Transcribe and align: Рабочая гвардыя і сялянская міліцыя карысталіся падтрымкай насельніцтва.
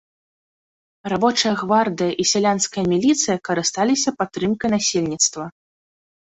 Рабочая 1.13 1.51
гвардыя 1.59 2.11
і 2.23 2.25
сялянская 2.31 2.83
міліцыя 2.95 3.37
карысталіся 3.51 4.09
падтрымкай 4.25 4.69
насельніцтва. 4.79 5.43